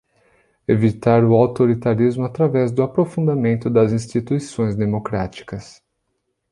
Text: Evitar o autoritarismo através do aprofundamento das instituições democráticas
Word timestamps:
Evitar 0.67 1.23
o 1.23 1.35
autoritarismo 1.35 2.25
através 2.25 2.71
do 2.71 2.81
aprofundamento 2.81 3.69
das 3.69 3.91
instituições 3.91 4.75
democráticas 4.75 5.79